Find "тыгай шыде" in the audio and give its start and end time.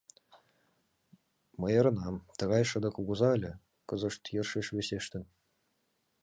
2.37-2.89